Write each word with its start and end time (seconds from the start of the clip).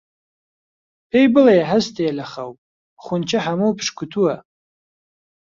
پێی 1.09 1.27
بڵێ 1.33 1.59
هەستێ 1.71 2.09
لە 2.19 2.25
خەو، 2.33 2.51
خونچە 3.03 3.39
هەموو 3.47 3.77
پشکووتووە 3.77 4.35